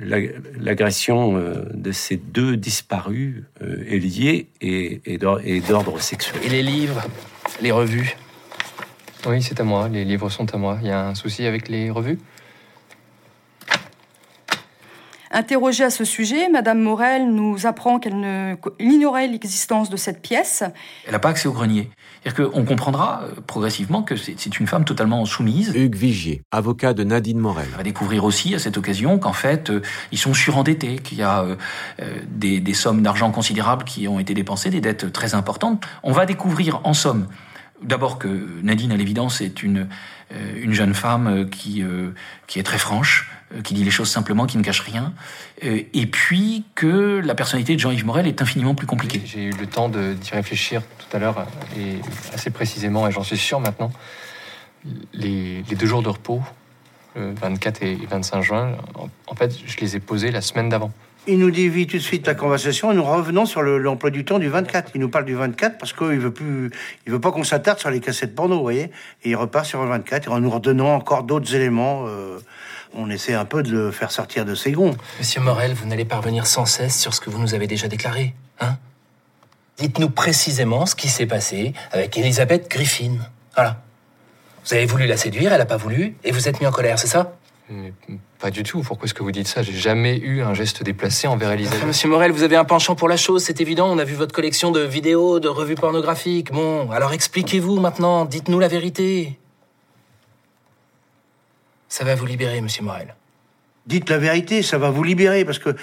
la- 0.00 0.20
l'agression 0.60 1.36
euh, 1.36 1.64
de 1.74 1.90
ces 1.90 2.16
deux 2.16 2.56
disparus 2.56 3.42
euh, 3.62 3.84
est 3.88 3.98
liée 3.98 4.46
et 4.60 5.18
d'ordre 5.18 6.00
sexuel. 6.00 6.40
Et 6.44 6.48
les 6.48 6.62
livres 6.62 7.02
Les 7.60 7.72
revues? 7.72 8.16
Oui, 9.26 9.42
c'est 9.42 9.58
à 9.60 9.64
moi. 9.64 9.88
Les 9.88 10.04
livres 10.04 10.28
sont 10.30 10.54
à 10.54 10.56
moi. 10.58 10.78
Il 10.82 10.86
y 10.86 10.92
a 10.92 11.08
un 11.08 11.14
souci 11.16 11.46
avec 11.46 11.68
les 11.68 11.90
revues? 11.90 12.18
Interrogée 15.36 15.84
à 15.84 15.90
ce 15.90 16.06
sujet, 16.06 16.48
Madame 16.48 16.80
Morel 16.80 17.30
nous 17.30 17.66
apprend 17.66 17.98
qu'elle 17.98 18.18
ne- 18.18 18.54
ignorait 18.78 19.26
l'existence 19.26 19.90
de 19.90 19.98
cette 19.98 20.22
pièce. 20.22 20.64
Elle 21.04 21.12
n'a 21.12 21.18
pas 21.18 21.28
accès 21.28 21.46
au 21.46 21.52
grenier. 21.52 21.90
C'est-à-dire 22.22 22.50
qu'on 22.50 22.64
comprendra 22.64 23.20
euh, 23.24 23.40
progressivement 23.46 24.02
que 24.02 24.16
c'est 24.16 24.58
une 24.58 24.66
femme 24.66 24.86
totalement 24.86 25.22
soumise. 25.26 25.74
Hugues 25.76 25.94
Vigier, 25.94 26.40
avocat 26.52 26.94
de 26.94 27.04
Nadine 27.04 27.38
Morel. 27.38 27.68
On 27.74 27.76
va 27.76 27.82
découvrir 27.82 28.24
aussi 28.24 28.54
à 28.54 28.58
cette 28.58 28.78
occasion 28.78 29.18
qu'en 29.18 29.34
fait, 29.34 29.68
euh, 29.68 29.82
ils 30.10 30.16
sont 30.18 30.32
surendettés, 30.32 30.96
qu'il 30.96 31.18
y 31.18 31.22
a 31.22 31.42
euh, 31.42 31.56
des, 32.30 32.58
des 32.60 32.74
sommes 32.74 33.02
d'argent 33.02 33.30
considérables 33.30 33.84
qui 33.84 34.08
ont 34.08 34.18
été 34.18 34.32
dépensées, 34.32 34.70
des 34.70 34.80
dettes 34.80 35.12
très 35.12 35.34
importantes. 35.34 35.84
On 36.02 36.12
va 36.12 36.24
découvrir 36.24 36.80
en 36.84 36.94
somme, 36.94 37.26
d'abord 37.82 38.18
que 38.18 38.48
Nadine, 38.62 38.90
à 38.90 38.96
l'évidence, 38.96 39.42
est 39.42 39.62
une, 39.62 39.86
euh, 40.32 40.62
une 40.62 40.72
jeune 40.72 40.94
femme 40.94 41.50
qui, 41.50 41.82
euh, 41.82 42.12
qui 42.46 42.58
est 42.58 42.62
très 42.62 42.78
franche, 42.78 43.28
euh, 43.30 43.35
qui 43.62 43.74
dit 43.74 43.84
les 43.84 43.90
choses 43.90 44.10
simplement, 44.10 44.46
qui 44.46 44.58
ne 44.58 44.62
cache 44.62 44.80
rien, 44.80 45.12
euh, 45.64 45.82
et 45.92 46.06
puis 46.06 46.64
que 46.74 47.20
la 47.24 47.34
personnalité 47.34 47.74
de 47.74 47.80
Jean-Yves 47.80 48.04
Morel 48.04 48.26
est 48.26 48.42
infiniment 48.42 48.74
plus 48.74 48.86
compliquée. 48.86 49.22
J'ai 49.24 49.44
eu 49.44 49.52
le 49.52 49.66
temps 49.66 49.88
d'y 49.88 50.30
réfléchir 50.32 50.82
tout 50.98 51.16
à 51.16 51.20
l'heure, 51.20 51.38
euh, 51.38 51.80
et 51.80 52.00
assez 52.34 52.50
précisément, 52.50 53.06
et 53.06 53.12
j'en 53.12 53.22
suis 53.22 53.38
sûr 53.38 53.60
maintenant. 53.60 53.92
Les, 55.12 55.62
deux 55.62 55.86
jours 55.86 56.02
de 56.02 56.08
repos, 56.08 56.42
le 57.14 57.34
24 57.34 57.82
et 57.82 57.96
25 58.08 58.42
juin, 58.42 58.76
en 59.26 59.34
fait, 59.34 59.52
je 59.66 59.76
les 59.80 59.96
ai 59.96 60.00
posés 60.00 60.30
la 60.30 60.40
semaine 60.40 60.68
d'avant. 60.68 60.92
Il 61.28 61.38
nous 61.40 61.50
dévie 61.50 61.86
tout 61.88 61.96
de 61.96 62.02
suite 62.02 62.26
la 62.26 62.34
conversation 62.34 62.92
et 62.92 62.94
nous 62.94 63.02
revenons 63.02 63.46
sur 63.46 63.60
le- 63.62 63.78
l'emploi 63.78 64.10
du 64.10 64.24
temps 64.24 64.38
du 64.38 64.48
24. 64.48 64.92
Il 64.94 65.00
nous 65.00 65.08
parle 65.08 65.24
du 65.24 65.34
24 65.34 65.76
parce 65.78 65.92
qu'il 65.92 66.18
veut 66.20 66.32
plus, 66.32 66.70
il 67.06 67.12
veut 67.12 67.20
pas 67.20 67.32
qu'on 67.32 67.42
s'attarde 67.42 67.80
sur 67.80 67.90
les 67.90 67.98
cassettes 68.00 68.34
porno, 68.34 68.56
vous 68.56 68.62
voyez. 68.62 68.92
Et 69.24 69.30
il 69.30 69.36
repart 69.36 69.66
sur 69.66 69.82
le 69.82 69.88
24 69.88 70.28
et 70.28 70.30
en 70.30 70.38
nous 70.40 70.50
redonnant 70.50 70.94
encore 70.94 71.24
d'autres 71.24 71.52
éléments. 71.54 72.04
euh, 72.06 72.38
on 72.98 73.10
essaie 73.10 73.34
un 73.34 73.44
peu 73.44 73.62
de 73.62 73.70
le 73.72 73.90
faire 73.90 74.10
sortir 74.10 74.44
de 74.46 74.54
ses 74.54 74.72
gonds. 74.72 74.96
Monsieur 75.18 75.40
Morel, 75.42 75.74
vous 75.74 75.86
n'allez 75.86 76.04
pas 76.06 76.16
revenir 76.16 76.46
sans 76.46 76.64
cesse 76.64 76.98
sur 76.98 77.12
ce 77.12 77.20
que 77.20 77.28
vous 77.28 77.38
nous 77.38 77.52
avez 77.54 77.66
déjà 77.66 77.88
déclaré, 77.88 78.34
hein? 78.60 78.76
Dites-nous 79.76 80.08
précisément 80.08 80.86
ce 80.86 80.94
qui 80.94 81.08
s'est 81.08 81.26
passé 81.26 81.74
avec 81.92 82.16
Elisabeth 82.16 82.70
Griffin. 82.70 83.18
Voilà. 83.54 83.82
Vous 84.64 84.72
avez 84.72 84.86
voulu 84.86 85.06
la 85.06 85.18
séduire, 85.18 85.52
elle 85.52 85.58
n'a 85.58 85.66
pas 85.66 85.76
voulu, 85.76 86.16
et 86.24 86.30
vous 86.32 86.48
êtes 86.48 86.58
mis 86.60 86.66
en 86.66 86.70
colère, 86.70 86.98
c'est 86.98 87.06
ça? 87.08 87.35
Mais 87.68 87.92
pas 88.38 88.50
du 88.50 88.62
tout. 88.62 88.80
Pourquoi 88.82 89.06
est-ce 89.06 89.14
que 89.14 89.24
vous 89.24 89.32
dites 89.32 89.48
ça? 89.48 89.62
J'ai 89.62 89.72
jamais 89.72 90.16
eu 90.18 90.42
un 90.42 90.54
geste 90.54 90.84
déplacé 90.84 91.26
envers 91.26 91.50
Elisabeth. 91.50 91.84
Monsieur 91.84 92.08
Morel, 92.08 92.30
vous 92.30 92.44
avez 92.44 92.54
un 92.56 92.64
penchant 92.64 92.94
pour 92.94 93.08
la 93.08 93.16
chose, 93.16 93.42
c'est 93.42 93.60
évident. 93.60 93.90
On 93.90 93.98
a 93.98 94.04
vu 94.04 94.14
votre 94.14 94.32
collection 94.32 94.70
de 94.70 94.80
vidéos, 94.80 95.40
de 95.40 95.48
revues 95.48 95.74
pornographiques. 95.74 96.52
Bon, 96.52 96.90
alors 96.92 97.12
expliquez-vous 97.12 97.80
maintenant, 97.80 98.24
dites-nous 98.24 98.60
la 98.60 98.68
vérité. 98.68 99.38
Ça 101.88 102.04
va 102.04 102.14
vous 102.14 102.26
libérer, 102.26 102.60
monsieur 102.60 102.84
Morel. 102.84 103.16
Dites 103.86 104.10
la 104.10 104.18
vérité, 104.18 104.62
ça 104.62 104.78
va 104.78 104.90
vous 104.90 105.02
libérer 105.02 105.44
parce 105.44 105.58
que 105.58 105.74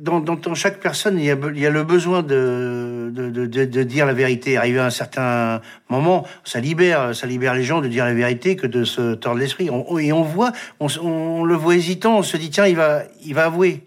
dans, 0.00 0.54
chaque 0.54 0.80
personne, 0.80 1.18
il 1.18 1.24
y 1.24 1.30
a, 1.30 1.70
le 1.70 1.84
besoin 1.84 2.22
de, 2.22 3.10
de, 3.12 3.82
dire 3.82 4.06
la 4.06 4.12
vérité. 4.12 4.56
Arrivé 4.56 4.78
à 4.78 4.86
un 4.86 4.90
certain 4.90 5.60
moment, 5.88 6.26
ça 6.44 6.60
libère, 6.60 7.14
ça 7.14 7.26
libère 7.26 7.54
les 7.54 7.64
gens 7.64 7.80
de 7.80 7.88
dire 7.88 8.04
la 8.04 8.14
vérité 8.14 8.56
que 8.56 8.66
de 8.66 8.84
se 8.84 9.14
tordre 9.14 9.38
l'esprit. 9.38 9.66
Et 9.66 10.12
on 10.12 10.22
voit, 10.22 10.52
on, 10.80 11.44
le 11.44 11.54
voit 11.54 11.76
hésitant, 11.76 12.18
on 12.18 12.22
se 12.22 12.36
dit 12.36 12.50
tiens, 12.50 12.66
il 12.66 12.76
va, 12.76 13.02
il 13.24 13.34
va 13.34 13.46
avouer. 13.46 13.84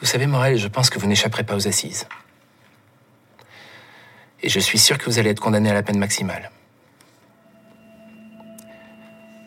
Vous 0.00 0.06
savez, 0.06 0.26
Morel, 0.26 0.58
je 0.58 0.68
pense 0.68 0.90
que 0.90 0.98
vous 0.98 1.06
n'échapperez 1.06 1.44
pas 1.44 1.56
aux 1.56 1.66
assises. 1.66 2.06
Et 4.42 4.48
je 4.48 4.60
suis 4.60 4.78
sûr 4.78 4.96
que 4.98 5.06
vous 5.06 5.18
allez 5.18 5.30
être 5.30 5.40
condamné 5.40 5.70
à 5.70 5.74
la 5.74 5.82
peine 5.82 5.98
maximale. 5.98 6.50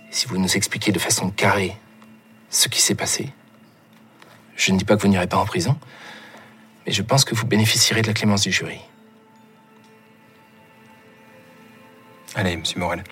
Si 0.10 0.28
vous 0.28 0.38
nous 0.38 0.58
expliquez 0.58 0.92
de 0.92 1.00
façon 1.00 1.30
carrée 1.30 1.78
ce 2.50 2.68
qui 2.68 2.82
s'est 2.82 2.96
passé, 2.96 3.30
je 4.62 4.72
ne 4.72 4.78
dis 4.78 4.86
pas 4.86 4.96
que 4.96 5.02
vous 5.02 5.08
n'irez 5.08 5.26
pas 5.26 5.38
en 5.38 5.46
prison, 5.46 5.76
mais 6.86 6.92
je 6.92 7.02
pense 7.02 7.26
que 7.26 7.34
vous 7.34 7.48
bénéficierez 7.48 8.04
de 8.04 8.08
la 8.08 8.14
clémence 8.14 8.44
du 8.44 8.52
jury. 8.52 8.80
Allez, 12.36 12.56
monsieur 12.58 12.80
Morel. 12.80 13.04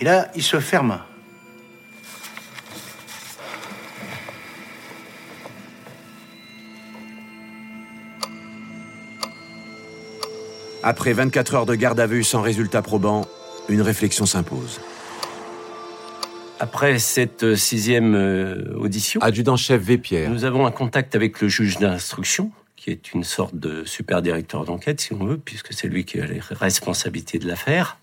Et 0.00 0.04
là, 0.04 0.30
il 0.34 0.42
se 0.42 0.60
ferme. 0.60 1.00
Après 10.82 11.14
24 11.14 11.54
heures 11.54 11.66
de 11.66 11.74
garde 11.74 11.98
à 11.98 12.06
vue 12.06 12.22
sans 12.22 12.42
résultat 12.42 12.82
probant, 12.82 13.24
une 13.68 13.82
réflexion 13.82 14.26
s'impose. 14.26 14.80
Après 16.60 16.98
cette 16.98 17.42
euh, 17.42 17.56
sixième 17.56 18.14
euh, 18.14 18.74
audition, 18.76 19.20
Adjudant-chef 19.20 19.82
V. 19.82 19.98
Pierre. 19.98 20.30
nous 20.30 20.44
avons 20.44 20.66
un 20.66 20.70
contact 20.70 21.14
avec 21.14 21.40
le 21.40 21.48
juge 21.48 21.78
d'instruction, 21.78 22.52
qui 22.76 22.90
est 22.90 23.12
une 23.12 23.24
sorte 23.24 23.56
de 23.56 23.84
super 23.84 24.22
directeur 24.22 24.64
d'enquête, 24.64 25.00
si 25.00 25.12
on 25.12 25.24
veut, 25.24 25.38
puisque 25.38 25.72
c'est 25.72 25.88
lui 25.88 26.04
qui 26.04 26.20
a 26.20 26.26
les 26.26 26.40
responsabilités 26.50 27.38
de 27.38 27.48
l'affaire. 27.48 27.98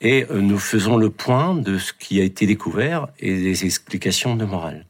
Et 0.00 0.26
euh, 0.30 0.40
nous 0.40 0.58
faisons 0.58 0.96
le 0.96 1.10
point 1.10 1.54
de 1.54 1.78
ce 1.78 1.92
qui 1.92 2.20
a 2.20 2.24
été 2.24 2.46
découvert 2.46 3.08
et 3.18 3.34
des 3.34 3.64
explications 3.64 4.34
de 4.34 4.44
morale. 4.44 4.86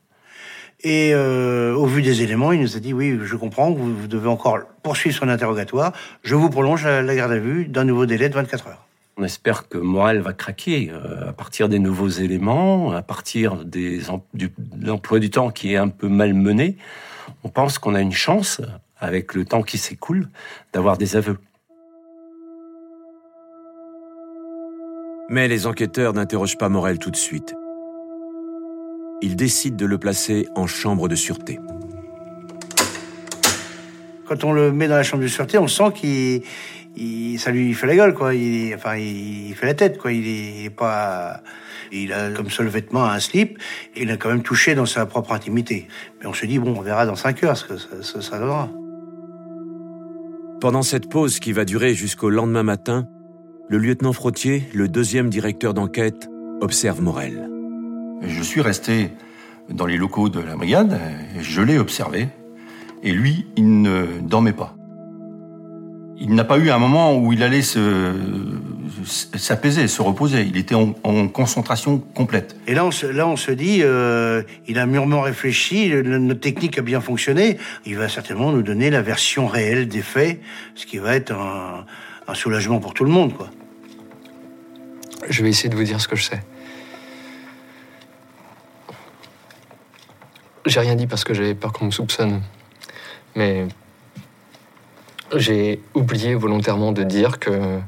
Et 0.82 1.12
euh, 1.12 1.75
au 1.75 1.85
vu 1.85 2.00
des 2.00 2.23
éléments, 2.23 2.52
il 2.52 2.61
nous 2.61 2.76
a 2.76 2.80
dit 2.80 2.94
oui, 2.94 3.18
je 3.23 3.37
comprends, 3.37 3.70
vous, 3.70 3.94
vous 3.94 4.09
devez 4.09 4.28
encore 4.28 4.61
poursuivre 4.82 5.14
son 5.16 5.28
interrogatoire. 5.28 5.92
Je 6.23 6.35
vous 6.35 6.49
prolonge 6.49 6.85
la, 6.85 7.02
la 7.02 7.14
garde 7.14 7.32
à 7.32 7.38
vue 7.38 7.66
d'un 7.66 7.85
nouveau 7.85 8.06
délai 8.06 8.28
de 8.28 8.35
24 8.35 8.68
heures. 8.68 8.87
On 9.21 9.25
espère 9.25 9.69
que 9.69 9.77
Morel 9.77 10.23
va 10.23 10.33
craquer 10.33 10.91
euh, 10.91 11.29
à 11.29 11.33
partir 11.35 11.69
des 11.69 11.79
nouveaux 11.79 12.09
éléments, 12.09 12.93
à 12.93 13.03
partir 13.03 13.67
des 13.67 14.09
em- 14.09 14.23
du, 14.33 14.50
de 14.57 14.87
l'emploi 14.87 15.19
du 15.19 15.29
temps 15.29 15.50
qui 15.50 15.75
est 15.75 15.77
un 15.77 15.89
peu 15.89 16.09
malmené. 16.09 16.79
On 17.45 17.50
pense 17.50 17.79
qu'on 17.79 17.95
a 17.95 18.00
une 18.00 18.12
chance, 18.12 18.62
avec 18.97 19.35
le 19.35 19.45
temps 19.45 19.61
qui 19.61 19.77
s'écoule, 19.77 20.31
d'avoir 20.73 20.97
des 20.97 21.17
aveux. 21.17 21.37
Mais 25.29 25.49
les 25.49 25.67
enquêteurs 25.67 26.15
n'interrogent 26.15 26.57
pas 26.57 26.71
Morel 26.71 26.99
tout 26.99 27.11
de 27.11 27.17
suite. 27.17 27.55
Ils 29.21 29.37
décident 29.37 29.77
de 29.77 29.85
le 29.85 29.99
placer 29.99 30.49
en 30.57 30.67
chambre 30.67 31.09
de 31.09 31.15
sûreté. 31.15 31.61
Quand 34.27 34.45
on 34.45 34.53
le 34.53 34.73
met 34.73 34.89
dans 34.89 34.95
la 34.95 35.03
chambre 35.03 35.25
de 35.25 35.29
sûreté, 35.29 35.59
on 35.59 35.67
sent 35.69 35.93
qu'il, 35.95 36.43
il- 36.97 37.38
ça 37.38 37.50
lui 37.50 37.75
fait 37.75 37.87
la 37.87 37.97
gueule, 37.97 38.14
quoi. 38.14 38.35
Il, 38.35 38.75
enfin, 38.75 38.97
il, 38.97 39.54
fait 39.54 39.66
la 39.66 39.75
tête, 39.75 39.99
quoi. 39.99 40.12
Il 40.12 40.26
est, 40.26 40.61
il 40.61 40.64
est 40.66 40.70
pas, 40.70 41.42
il 41.92 42.12
a 42.12 42.30
comme 42.30 42.50
seul 42.50 42.68
vêtement 42.68 43.04
un 43.04 43.20
slip. 43.20 43.59
Et 43.97 44.02
il 44.02 44.11
a 44.11 44.16
quand 44.16 44.28
même 44.28 44.42
touché 44.42 44.75
dans 44.75 44.87
sa 44.87 45.06
propre 45.06 45.32
intimité. 45.32 45.88
Mais 46.20 46.26
on 46.26 46.32
se 46.35 46.47
dit 46.47 46.59
bon, 46.59 46.75
on 46.76 46.82
verra 46.82 47.06
dans 47.06 47.16
cinq 47.16 47.42
heures 47.44 47.56
ce 47.56 47.64
que 47.64 47.76
ça, 47.76 47.88
ça, 48.02 48.20
ça 48.20 48.38
donnera. 48.38 48.68
Pendant 50.61 50.82
cette 50.82 51.09
pause 51.09 51.40
qui 51.40 51.52
va 51.52 51.64
durer 51.64 51.94
jusqu'au 51.94 52.28
lendemain 52.28 52.62
matin, 52.62 53.09
le 53.68 53.78
lieutenant 53.78 54.12
Frottier, 54.12 54.64
le 54.75 54.88
deuxième 54.88 55.30
directeur 55.30 55.73
d'enquête, 55.75 56.28
observe 56.61 57.00
Morel. 57.00 57.49
Je 58.20 58.42
suis 58.42 58.61
resté 58.61 59.11
dans 59.70 59.87
les 59.87 59.97
locaux 59.97 60.28
de 60.28 60.40
la 60.40 60.56
brigade, 60.56 61.00
et 61.38 61.42
je 61.42 61.62
l'ai 61.62 61.78
observé, 61.78 62.28
et 63.02 63.12
lui, 63.12 63.47
il 63.56 63.80
ne 63.80 64.04
dormait 64.20 64.52
pas. 64.52 64.75
Il 66.23 66.35
n'a 66.35 66.45
pas 66.45 66.59
eu 66.59 66.71
un 66.71 66.79
moment 66.79 67.17
où 67.17 67.33
il 67.33 67.43
allait 67.43 67.62
se 67.62 68.15
s'apaiser, 69.07 69.89
se 69.89 70.03
reposer. 70.03 70.43
Il 70.43 70.59
était 70.59 70.75
en, 70.75 70.95
en 71.03 71.29
concentration 71.29 71.99
complète. 71.99 72.57
Et 72.67 72.75
là, 72.75 72.85
on 72.85 72.91
se, 72.91 73.07
là, 73.07 73.27
on 73.27 73.37
se 73.37 73.50
dit, 73.50 73.79
euh, 73.83 74.43
il 74.69 74.79
a 74.79 74.85
mûrement 74.85 75.23
réfléchi, 75.23 75.89
le- 75.89 76.03
notre 76.19 76.41
technique 76.41 76.79
a 76.79 76.83
bien 76.83 77.00
fonctionné. 77.00 77.57
Il 77.87 77.97
va 77.97 78.09
certainement 78.11 78.53
nous 78.53 78.62
donner 78.62 78.91
la 78.91 79.00
version 79.00 79.47
réelle 79.47 79.89
des 79.89 80.03
faits, 80.03 80.41
ce 80.75 80.85
qui 80.85 80.99
va 80.99 81.15
être 81.17 81.33
un, 81.33 81.87
un 82.29 82.35
soulagement 82.35 82.81
pour 82.81 82.93
tout 82.93 83.05
le 83.05 83.11
monde, 83.11 83.33
quoi. 83.35 83.49
Je 85.29 85.43
vais 85.43 85.49
essayer 85.49 85.71
de 85.71 85.77
vous 85.77 85.85
dire 85.85 86.00
ce 86.00 86.09
que 86.09 86.17
je 86.17 86.25
sais. 86.25 86.43
J'ai 90.67 90.81
rien 90.81 90.95
dit 90.95 91.07
parce 91.07 91.25
que 91.25 91.33
j'avais 91.33 91.55
peur 91.55 91.73
qu'on 91.73 91.87
me 91.87 91.91
soupçonne. 91.91 92.43
Mais 93.35 93.67
j'ai 95.37 95.80
oublié 95.94 96.34
volontairement 96.34 96.92
de 96.92 97.02
dire 97.02 97.38
que 97.38 97.80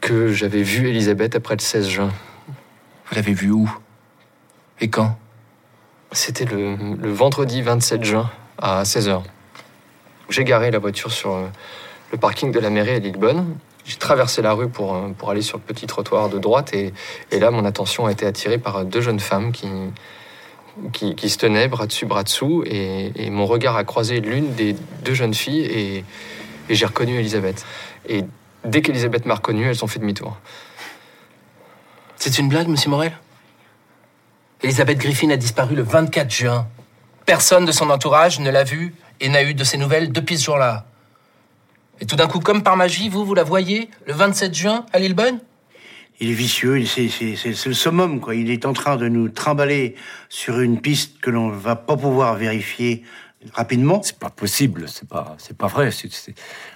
que 0.00 0.32
j'avais 0.32 0.62
vu 0.62 0.88
Elisabeth 0.88 1.34
après 1.34 1.54
le 1.54 1.60
16 1.60 1.88
juin. 1.88 2.10
Vous 3.06 3.14
l'avez 3.14 3.32
vu 3.32 3.50
où? 3.50 3.70
Et 4.80 4.88
quand? 4.88 5.18
C'était 6.12 6.44
le, 6.44 6.76
le 7.00 7.10
vendredi 7.10 7.62
27 7.62 8.04
juin 8.04 8.30
à 8.58 8.82
16h. 8.82 9.22
J'ai 10.28 10.44
garé 10.44 10.70
la 10.70 10.78
voiture 10.78 11.12
sur 11.12 11.34
euh, 11.34 11.46
le 12.12 12.18
parking 12.18 12.52
de 12.52 12.58
la 12.58 12.70
mairie 12.70 12.92
à 12.92 12.98
Lillebonne. 12.98 13.56
J'ai 13.84 13.96
traversé 13.96 14.42
la 14.42 14.52
rue 14.52 14.68
pour, 14.68 14.94
euh, 14.94 15.08
pour 15.16 15.30
aller 15.30 15.42
sur 15.42 15.58
le 15.58 15.62
petit 15.62 15.86
trottoir 15.86 16.28
de 16.28 16.38
droite 16.38 16.74
et, 16.74 16.92
et 17.30 17.38
là, 17.38 17.50
mon 17.50 17.64
attention 17.64 18.06
a 18.06 18.12
été 18.12 18.26
attirée 18.26 18.58
par 18.58 18.84
deux 18.84 19.00
jeunes 19.00 19.20
femmes 19.20 19.52
qui, 19.52 19.68
qui, 20.92 21.28
se 21.28 21.38
tenaient 21.38 21.68
bras 21.68 21.86
dessus, 21.86 22.06
bras 22.06 22.22
dessous 22.22 22.62
et, 22.66 23.30
mon 23.30 23.46
regard 23.46 23.76
a 23.76 23.84
croisé 23.84 24.20
l'une 24.20 24.54
des 24.54 24.74
deux 25.04 25.14
jeunes 25.14 25.34
filles 25.34 25.64
et, 25.64 26.04
et 26.68 26.74
j'ai 26.74 26.86
reconnu 26.86 27.18
Elisabeth. 27.18 27.64
Et 28.08 28.24
dès 28.64 28.82
qu'Elisabeth 28.82 29.26
m'a 29.26 29.34
reconnu, 29.34 29.66
elles 29.66 29.84
ont 29.84 29.86
fait 29.86 29.98
demi-tour. 29.98 30.36
C'est 32.16 32.38
une 32.38 32.48
blague, 32.48 32.68
monsieur 32.68 32.90
Morel? 32.90 33.12
Elisabeth 34.62 34.98
Griffin 34.98 35.30
a 35.30 35.36
disparu 35.36 35.74
le 35.74 35.82
24 35.82 36.30
juin. 36.30 36.66
Personne 37.26 37.64
de 37.64 37.72
son 37.72 37.90
entourage 37.90 38.40
ne 38.40 38.50
l'a 38.50 38.64
vue 38.64 38.94
et 39.20 39.28
n'a 39.28 39.42
eu 39.42 39.54
de 39.54 39.64
ses 39.64 39.76
nouvelles 39.76 40.12
depuis 40.12 40.38
ce 40.38 40.46
jour-là. 40.46 40.86
Et 42.00 42.06
tout 42.06 42.16
d'un 42.16 42.26
coup, 42.26 42.40
comme 42.40 42.62
par 42.62 42.76
magie, 42.76 43.08
vous, 43.08 43.24
vous 43.24 43.34
la 43.34 43.42
voyez 43.42 43.90
le 44.06 44.12
27 44.12 44.54
juin 44.54 44.86
à 44.92 44.98
Lillebonne? 44.98 45.40
Il 46.20 46.30
est 46.30 46.34
vicieux, 46.34 46.78
il- 46.80 46.88
c'est 46.88 47.66
le 47.66 47.74
summum, 47.74 48.20
quoi. 48.20 48.34
Il 48.34 48.50
est 48.50 48.64
en 48.64 48.72
train 48.72 48.96
de 48.96 49.08
nous 49.08 49.28
trimballer 49.28 49.94
sur 50.28 50.60
une 50.60 50.80
piste 50.80 51.20
que 51.20 51.30
l'on 51.30 51.50
va 51.50 51.76
pas 51.76 51.96
pouvoir 51.96 52.36
vérifier 52.36 53.02
rapidement. 53.52 54.02
C'est 54.02 54.18
pas 54.18 54.30
possible, 54.30 54.88
c'est 54.88 55.08
pas, 55.08 55.34
c'est 55.38 55.56
pas 55.56 55.66
vrai, 55.66 55.90
c'est, 55.90 56.34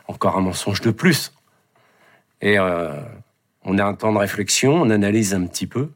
encore 0.09 0.37
un 0.37 0.43
mensonge 0.43 0.81
de 0.83 0.91
plus. 0.91 1.33
Et 2.43 2.59
euh, 2.59 2.93
on 3.65 3.79
a 3.79 3.85
un 3.85 3.95
temps 3.95 4.13
de 4.13 4.19
réflexion, 4.19 4.75
on 4.75 4.91
analyse 4.91 5.35
un 5.35 5.47
petit 5.47 5.67
peu, 5.67 5.91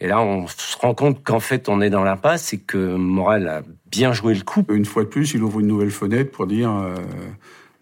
et 0.00 0.08
là 0.08 0.20
on 0.20 0.48
se 0.48 0.76
rend 0.78 0.94
compte 0.94 1.22
qu'en 1.22 1.38
fait 1.40 1.68
on 1.68 1.80
est 1.80 1.90
dans 1.90 2.02
l'impasse 2.02 2.52
et 2.52 2.58
que 2.58 2.96
Morel 2.96 3.48
a 3.48 3.62
bien 3.90 4.12
joué 4.12 4.34
le 4.34 4.42
coup. 4.42 4.64
Une 4.70 4.84
fois 4.84 5.04
de 5.04 5.08
plus, 5.08 5.34
il 5.34 5.42
ouvre 5.42 5.60
une 5.60 5.68
nouvelle 5.68 5.92
fenêtre 5.92 6.32
pour 6.32 6.46
dire, 6.46 6.70
euh, 6.70 6.94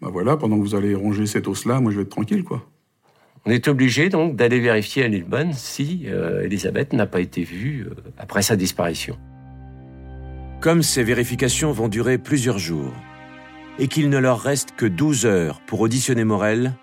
bah 0.03 0.09
voilà, 0.13 0.37
pendant 0.37 0.57
que 0.57 0.63
vous 0.63 0.75
allez 0.75 0.95
ronger 0.95 1.27
cet 1.27 1.49
os-là, 1.49 1.81
moi 1.81 1.91
je 1.93 1.97
vais 1.97 2.03
être 2.03 2.11
tranquille, 2.11 2.45
quoi. 2.45 2.67
On 3.45 3.51
est 3.51 3.67
obligé 3.67 4.09
donc 4.09 4.37
d'aller 4.37 4.61
vérifier 4.61 5.05
à 5.05 5.09
Lillebonne 5.09 5.53
si 5.53 6.05
euh, 6.07 6.45
Elisabeth 6.45 6.93
n'a 6.93 7.07
pas 7.07 7.21
été 7.21 7.43
vue 7.43 7.89
euh, 7.89 7.95
après 8.17 8.43
sa 8.43 8.55
disparition. 8.55 9.19
Comme 10.61 10.85
ces 10.85 11.03
vérifications 11.03 11.73
vont 11.73 11.89
durer 11.89 12.19
plusieurs 12.19 12.59
jours 12.59 12.93
et 13.81 13.89
qu'il 13.89 14.11
ne 14.11 14.19
leur 14.19 14.41
reste 14.41 14.77
que 14.77 14.87
12 14.87 15.27
heures 15.27 15.61
pour 15.67 15.81
auditionner 15.81 16.23
Morel, 16.23 16.75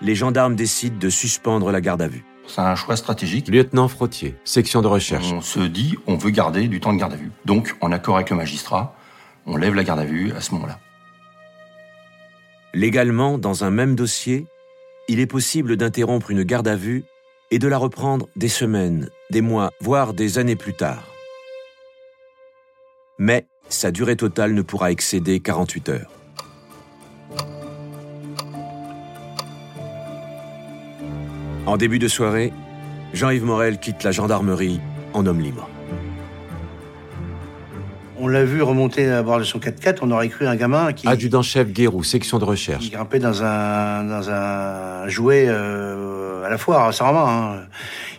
les 0.00 0.16
gendarmes 0.16 0.56
décident 0.56 0.98
de 0.98 1.08
suspendre 1.08 1.70
la 1.70 1.80
garde 1.80 2.02
à 2.02 2.08
vue. 2.08 2.24
C'est 2.48 2.60
un 2.60 2.74
choix 2.74 2.96
stratégique. 2.96 3.46
Lieutenant 3.46 3.86
Frottier, 3.86 4.34
section 4.44 4.82
de 4.82 4.88
recherche. 4.88 5.32
On 5.32 5.40
se 5.40 5.60
dit, 5.60 5.96
on 6.08 6.16
veut 6.16 6.30
garder 6.30 6.66
du 6.66 6.80
temps 6.80 6.92
de 6.92 6.98
garde 6.98 7.12
à 7.12 7.16
vue. 7.16 7.30
Donc, 7.44 7.76
en 7.80 7.92
accord 7.92 8.16
avec 8.16 8.30
le 8.30 8.36
magistrat, 8.36 8.96
on 9.46 9.56
lève 9.56 9.74
la 9.74 9.84
garde 9.84 10.00
à 10.00 10.04
vue 10.04 10.32
à 10.32 10.40
ce 10.40 10.52
moment-là. 10.54 10.80
Légalement, 12.74 13.38
dans 13.38 13.62
un 13.62 13.70
même 13.70 13.94
dossier, 13.94 14.46
il 15.08 15.20
est 15.20 15.26
possible 15.26 15.76
d'interrompre 15.76 16.30
une 16.30 16.42
garde 16.42 16.68
à 16.68 16.76
vue 16.76 17.04
et 17.50 17.58
de 17.58 17.68
la 17.68 17.78
reprendre 17.78 18.28
des 18.36 18.48
semaines, 18.48 19.10
des 19.30 19.40
mois, 19.40 19.70
voire 19.80 20.14
des 20.14 20.38
années 20.38 20.56
plus 20.56 20.74
tard. 20.74 21.04
Mais 23.18 23.46
sa 23.68 23.90
durée 23.90 24.16
totale 24.16 24.54
ne 24.54 24.62
pourra 24.62 24.90
excéder 24.90 25.40
48 25.40 25.88
heures. 25.88 26.10
En 31.66 31.76
début 31.76 31.98
de 31.98 32.08
soirée, 32.08 32.52
Jean-Yves 33.14 33.44
Morel 33.44 33.78
quitte 33.78 34.02
la 34.02 34.10
gendarmerie 34.10 34.80
en 35.14 35.24
homme 35.26 35.40
libre. 35.40 35.68
On 38.24 38.28
l'a 38.28 38.42
vu 38.42 38.62
remonter 38.62 39.06
à 39.10 39.22
bord 39.22 39.38
de 39.38 39.44
son 39.44 39.58
4x4, 39.58 39.98
on 40.00 40.10
aurait 40.10 40.30
cru 40.30 40.46
un 40.46 40.56
gamin 40.56 40.94
qui, 40.94 41.06
Adjudant-chef 41.06 41.68
Guérou, 41.70 42.02
section 42.02 42.38
de 42.38 42.44
recherche. 42.46 42.84
qui 42.84 42.88
grimpait 42.90 43.18
dans 43.18 43.42
un, 43.42 44.02
dans 44.04 44.30
un 44.30 45.06
jouet 45.08 45.44
euh, 45.46 46.42
à 46.42 46.48
la 46.48 46.56
foire, 46.56 46.94
sans 46.94 47.12
main. 47.12 47.58
hein. 47.58 47.66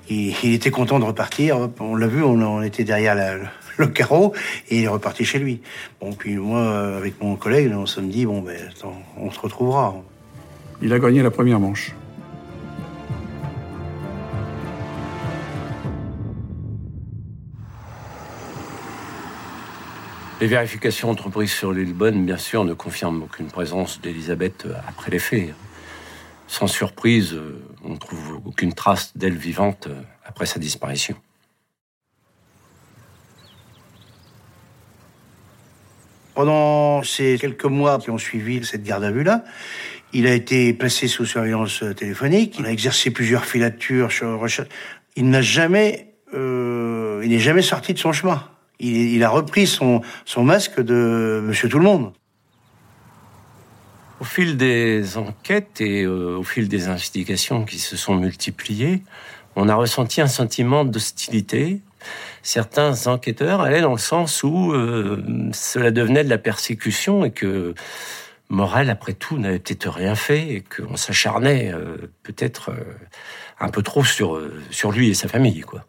Il, 0.08 0.36
il 0.44 0.54
était 0.54 0.70
content 0.70 1.00
de 1.00 1.06
repartir. 1.06 1.58
On 1.80 1.96
l'a 1.96 2.06
vu, 2.06 2.22
on, 2.22 2.34
on 2.40 2.62
était 2.62 2.84
derrière 2.84 3.16
la- 3.16 3.38
le 3.78 3.88
carreau 3.88 4.34
et 4.70 4.78
il 4.78 4.84
est 4.84 4.88
reparti 4.88 5.26
chez 5.26 5.40
lui. 5.40 5.62
Bon, 6.00 6.14
puis 6.14 6.36
moi, 6.36 6.96
avec 6.98 7.20
mon 7.20 7.36
collègue, 7.36 7.72
on 7.76 7.88
se 7.88 8.00
dit, 8.00 8.28
bon, 8.28 8.42
ben, 8.44 8.56
attends, 8.70 8.94
on 9.18 9.32
se 9.32 9.40
retrouvera. 9.40 9.96
Il 10.84 10.94
a 10.94 11.00
gagné 11.00 11.24
la 11.24 11.32
première 11.32 11.60
manche. 11.60 11.96
Les 20.42 20.48
vérifications 20.48 21.10
entreprises 21.10 21.52
sur 21.52 21.72
Lillebonne, 21.72 22.26
bien 22.26 22.38
sûr, 22.38 22.66
ne 22.66 22.74
confirment 22.74 23.24
aucune 23.24 23.48
présence 23.48 24.02
d'Elisabeth 24.02 24.66
euh, 24.66 24.74
après 24.86 25.10
les 25.10 25.20
faits. 25.20 25.54
Sans 26.48 26.68
surprise, 26.68 27.34
euh, 27.34 27.64
on 27.86 27.92
ne 27.92 27.98
trouve 27.98 28.42
aucune 28.44 28.74
trace 28.74 29.16
d'elle 29.16 29.38
vivante 29.38 29.88
euh, 29.88 30.02
après 30.26 30.46
sa 30.46 30.60
disparition. 30.60 31.16
Pendant 36.34 37.02
ces 37.02 37.38
quelques 37.40 37.64
mois 37.64 37.98
qui 37.98 38.10
ont 38.10 38.18
suivi 38.18 38.66
cette 38.66 38.84
garde 38.84 39.06
à 39.06 39.12
vue-là, 39.12 39.46
il 40.12 40.28
a 40.28 40.34
été 40.34 40.74
placé 40.74 41.08
sous 41.08 41.26
surveillance 41.26 41.82
téléphonique. 41.96 42.58
Il 42.60 42.66
a 42.66 42.72
exercé 42.72 43.10
plusieurs 43.10 43.46
filatures 43.46 44.12
sur 44.12 44.38
recherche. 44.38 44.68
Il 45.16 45.30
n'a 45.30 45.42
jamais, 45.42 46.14
il 46.34 47.30
n'est 47.30 47.40
jamais 47.40 47.62
sorti 47.62 47.94
de 47.94 48.00
son 48.00 48.12
chemin. 48.12 48.44
Il, 48.80 49.24
a 49.24 49.30
repris 49.30 49.68
son, 49.68 50.02
masque 50.38 50.82
de 50.82 51.42
Monsieur 51.44 51.70
Tout 51.70 51.80
le 51.80 51.86
Monde. 51.86 52.14
Au 54.20 54.24
fil 54.24 54.58
des 54.58 55.18
enquêtes 55.18 55.82
et 55.82 56.04
euh, 56.04 56.38
au 56.38 56.44
fil 56.44 56.68
des 56.68 56.88
investigations 56.88 57.66
qui 57.66 57.80
se 57.80 57.98
sont 57.98 58.16
multipliées, 58.16 59.04
on 59.56 59.70
a 59.70 59.76
ressenti 59.76 60.22
un 60.22 60.28
sentiment 60.28 60.86
d'hostilité 60.86 61.82
certains 62.44 63.08
enquêteurs 63.08 63.62
allaient 63.62 63.82
dans 63.82 63.94
le 63.94 63.98
sens 63.98 64.44
où 64.44 64.72
euh, 64.74 65.24
cela 65.54 65.90
devenait 65.90 66.24
de 66.24 66.30
la 66.30 66.38
persécution 66.38 67.26
et 67.26 67.32
que 67.32 67.74
Morel, 68.50 68.92
après 68.92 69.14
tout, 69.14 69.40
n'avait 69.40 69.58
peut-être 69.58 69.90
rien 69.90 70.14
fait 70.14 70.48
et 70.50 70.62
qu'on 70.62 70.98
s'acharnait 70.98 71.74
euh, 71.74 71.98
peut-être 72.22 72.72
un 73.60 73.70
peu 73.70 73.82
trop 73.82 74.04
sur, 74.04 74.40
sur 74.70 74.92
lui 74.92 75.10
et 75.10 75.14
sa 75.16 75.28
famille, 75.28 75.62
quoi. 75.62 75.84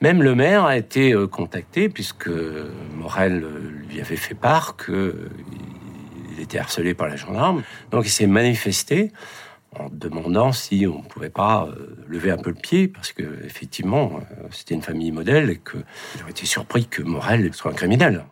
Même 0.00 0.22
le 0.22 0.34
maire 0.34 0.64
a 0.64 0.76
été 0.76 1.14
contacté 1.30 1.88
puisque 1.88 2.28
Morel 2.94 3.44
lui 3.88 4.00
avait 4.00 4.16
fait 4.16 4.34
part 4.34 4.76
qu'il 4.76 6.40
était 6.40 6.58
harcelé 6.58 6.94
par 6.94 7.08
les 7.08 7.16
gendarmes. 7.16 7.62
Donc 7.90 8.04
il 8.06 8.10
s'est 8.10 8.26
manifesté 8.26 9.12
en 9.78 9.88
demandant 9.90 10.52
si 10.52 10.86
on 10.86 11.02
ne 11.02 11.08
pouvait 11.08 11.30
pas 11.30 11.66
euh, 11.66 11.96
lever 12.08 12.30
un 12.30 12.36
peu 12.36 12.50
le 12.50 12.56
pied, 12.56 12.88
parce 12.88 13.12
que 13.12 13.44
effectivement, 13.44 14.12
euh, 14.16 14.46
c'était 14.50 14.74
une 14.74 14.82
famille 14.82 15.12
modèle 15.12 15.50
et 15.50 15.58
qu'il 15.58 16.22
aurait 16.22 16.30
été 16.30 16.46
surpris 16.46 16.86
que 16.86 17.02
Morel 17.02 17.52
soit 17.54 17.72
un 17.72 17.74
criminel. 17.74 18.24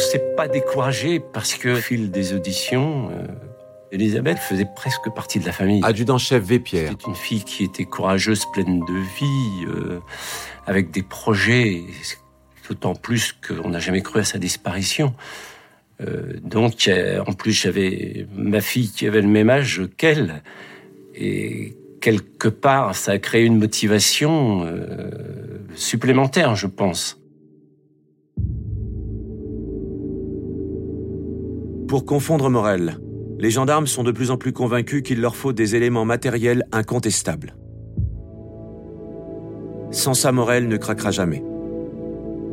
S'est 0.00 0.34
pas 0.36 0.48
découragé 0.48 1.20
parce 1.20 1.54
que, 1.54 1.70
au 1.70 1.76
fil 1.76 2.10
des 2.10 2.34
auditions, 2.34 3.10
euh, 3.10 3.26
Elisabeth 3.92 4.38
faisait 4.38 4.68
presque 4.76 5.10
partie 5.14 5.38
de 5.38 5.46
la 5.46 5.52
famille. 5.52 5.80
Adjudant-chef 5.84 6.42
Vépierre. 6.42 6.92
C'est 6.98 7.06
une 7.06 7.14
fille 7.14 7.44
qui 7.44 7.64
était 7.64 7.84
courageuse, 7.84 8.44
pleine 8.52 8.80
de 8.80 8.94
vie, 9.18 9.66
euh, 9.66 10.00
avec 10.66 10.90
des 10.90 11.02
projets, 11.02 11.82
d'autant 12.68 12.94
plus 12.94 13.32
qu'on 13.32 13.70
n'a 13.70 13.80
jamais 13.80 14.02
cru 14.02 14.20
à 14.20 14.24
sa 14.24 14.38
disparition. 14.38 15.14
Euh, 16.00 16.34
donc, 16.42 16.90
en 17.26 17.32
plus, 17.32 17.52
j'avais 17.52 18.26
ma 18.34 18.60
fille 18.60 18.90
qui 18.90 19.06
avait 19.06 19.22
le 19.22 19.28
même 19.28 19.50
âge 19.50 19.82
qu'elle. 19.96 20.42
Et 21.14 21.76
quelque 22.00 22.48
part, 22.48 22.94
ça 22.94 23.12
a 23.12 23.18
créé 23.18 23.44
une 23.44 23.58
motivation 23.58 24.64
euh, 24.64 25.10
supplémentaire, 25.74 26.56
je 26.56 26.66
pense. 26.66 27.19
Pour 31.90 32.04
confondre 32.04 32.50
Morel, 32.50 33.00
les 33.40 33.50
gendarmes 33.50 33.88
sont 33.88 34.04
de 34.04 34.12
plus 34.12 34.30
en 34.30 34.36
plus 34.36 34.52
convaincus 34.52 35.02
qu'il 35.02 35.20
leur 35.20 35.34
faut 35.34 35.52
des 35.52 35.74
éléments 35.74 36.04
matériels 36.04 36.64
incontestables. 36.70 37.56
Sans 39.90 40.14
ça, 40.14 40.30
Morel 40.30 40.68
ne 40.68 40.76
craquera 40.76 41.10
jamais. 41.10 41.42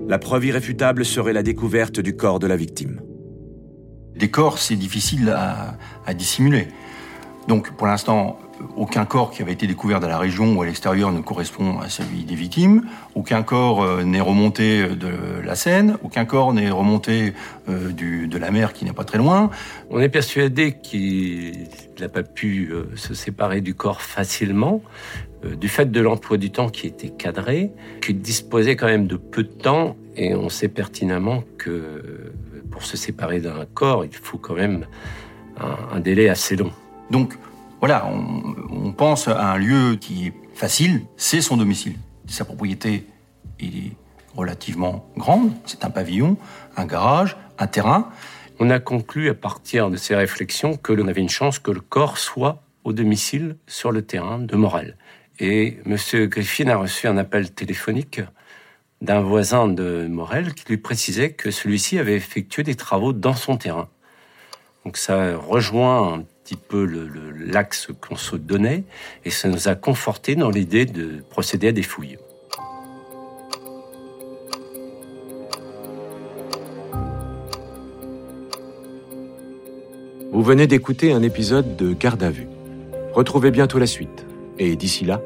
La 0.08 0.18
preuve 0.18 0.46
irréfutable 0.46 1.06
serait 1.06 1.34
la 1.34 1.44
découverte 1.44 2.00
du 2.00 2.16
corps 2.16 2.40
de 2.40 2.48
la 2.48 2.56
victime. 2.56 3.00
Des 4.16 4.32
corps, 4.32 4.58
c'est 4.58 4.76
difficile 4.76 5.30
à, 5.30 5.78
à 6.08 6.16
dissimuler. 6.16 6.70
Donc, 7.48 7.72
pour 7.72 7.88
l'instant, 7.88 8.38
aucun 8.76 9.06
corps 9.06 9.32
qui 9.32 9.42
avait 9.42 9.54
été 9.54 9.68
découvert 9.68 10.00
dans 10.00 10.08
la 10.08 10.18
région 10.18 10.56
ou 10.56 10.62
à 10.62 10.66
l'extérieur 10.66 11.12
ne 11.12 11.22
correspond 11.22 11.80
à 11.80 11.90
celui 11.90 12.24
des 12.24 12.36
victimes. 12.36 12.84
Aucun 13.16 13.44
corps 13.44 13.82
euh, 13.84 14.04
n'est 14.04 14.22
remonté 14.22 14.88
de 14.88 15.42
la 15.44 15.56
Seine. 15.56 15.98
Aucun 16.04 16.26
corps 16.26 16.54
n'est 16.54 16.70
remonté 16.70 17.34
euh, 17.70 17.92
de 17.92 18.38
la 18.38 18.52
mer 18.52 18.74
qui 18.74 18.86
n'est 18.86 18.94
pas 18.94 19.04
très 19.04 19.18
loin. 19.18 19.50
On 19.90 20.00
est 20.00 20.10
persuadé 20.10 20.74
qu'il 20.74 21.68
n'a 22.00 22.10
pas 22.10 22.24
pu 22.24 22.70
euh, 22.72 22.96
se 22.96 23.14
séparer 23.14 23.62
du 23.62 23.74
corps 23.74 24.02
facilement 24.02 24.82
du 25.44 25.70
fait 25.70 25.92
de 25.92 26.02
l'emploi 26.02 26.38
du 26.38 26.50
temps 26.50 26.68
qui 26.68 26.88
était 26.88 27.10
cadré, 27.10 27.72
qu'il 28.02 28.20
disposait 28.20 28.76
quand 28.76 28.88
même 28.88 29.06
de 29.06 29.18
peu 29.18 29.44
de 29.44 29.48
temps 29.50 29.96
et 30.16 30.34
on 30.34 30.50
sait 30.50 30.68
pertinemment 30.68 31.44
que 31.60 32.34
pour 32.72 32.84
se 32.84 32.98
séparer 32.98 33.40
d'un 33.40 33.66
corps, 33.72 34.04
il 34.04 34.12
faut 34.12 34.40
quand 34.40 34.56
même 34.56 34.88
un, 35.62 35.96
un 35.96 36.00
délai 36.00 36.28
assez 36.28 36.56
long. 36.56 36.72
Donc, 37.12 37.38
voilà, 37.80 38.06
on, 38.08 38.92
pense 38.92 39.28
à 39.28 39.52
un 39.52 39.58
lieu 39.58 39.96
qui 39.96 40.28
est 40.28 40.34
facile, 40.56 41.06
c'est 41.16 41.42
son 41.42 41.58
domicile. 41.58 41.96
Sa 42.26 42.46
propriété 42.46 43.06
est 43.60 43.92
relativement 44.36 45.08
grande, 45.16 45.52
c'est 45.66 45.86
un 45.86 45.90
pavillon, 45.90 46.38
un 46.76 46.86
garage, 46.86 47.38
un 47.60 47.68
terrain. 47.68 48.10
On 48.60 48.72
a 48.72 48.80
conclu 48.80 49.30
à 49.30 49.36
partir 49.36 49.92
de 49.92 49.98
ces 49.98 50.16
réflexions 50.16 50.76
que 50.76 50.94
l'on 50.94 51.08
avait 51.08 51.22
une 51.22 51.30
chance 51.30 51.60
que 51.60 51.70
le 51.70 51.80
corps 51.80 52.18
soit 52.18 52.64
au 52.84 52.94
domicile 52.94 53.58
sur 53.68 53.92
le 53.92 54.02
terrain 54.02 54.40
de 54.40 54.56
Morel. 54.56 54.98
Et 55.40 55.78
M. 55.86 55.98
Griffin 56.28 56.68
a 56.70 56.78
reçu 56.78 57.08
un 57.08 57.18
appel 57.18 57.52
téléphonique 57.52 58.22
d'un 59.02 59.22
voisin 59.22 59.68
de 59.68 60.08
Morel 60.10 60.56
qui 60.56 60.66
lui 60.70 60.78
précisait 60.78 61.32
que 61.32 61.52
celui-ci 61.52 62.00
avait 62.00 62.16
effectué 62.16 62.64
des 62.64 62.76
travaux 62.76 63.14
dans 63.14 63.36
son 63.36 63.58
terrain. 63.58 63.90
Donc 64.86 64.98
ça 64.98 65.38
rejoint 65.38 66.24
petit 66.48 66.56
peu 66.56 66.88
l'axe 67.46 67.90
qu'on 68.00 68.16
se 68.16 68.38
donnait 68.38 68.86
et 69.26 69.32
ça 69.32 69.50
nous 69.50 69.68
a 69.68 69.76
conforté 69.76 70.36
dans 70.36 70.50
l'idée 70.50 70.86
de 70.86 71.22
procéder 71.30 71.68
à 71.68 71.72
des 71.74 71.84
fouilles. 71.84 72.18
Vous 80.32 80.42
venez 80.42 80.68
d'écouter 80.68 81.12
un 81.12 81.22
épisode 81.22 81.76
de 81.76 81.92
Garde 81.92 82.24
à 82.24 82.30
vue. 82.30 82.48
Retrouvez 83.12 83.52
bientôt 83.52 83.80
la 83.80 83.88
suite. 83.88 84.26
Et 84.58 84.78
d'ici 84.78 85.04
là, 85.04 85.22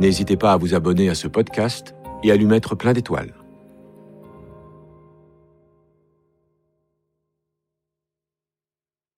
n'hésitez 0.00 0.36
pas 0.36 0.52
à 0.52 0.58
vous 0.58 0.74
abonner 0.74 1.08
à 1.08 1.14
ce 1.14 1.28
podcast 1.28 1.94
et 2.22 2.30
à 2.30 2.36
lui 2.36 2.46
mettre 2.46 2.74
plein 2.74 2.92
d'étoiles. 2.92 3.37